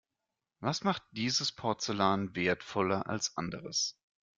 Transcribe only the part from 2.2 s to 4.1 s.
wertvoller als anderes?